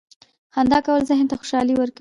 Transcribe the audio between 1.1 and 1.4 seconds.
ته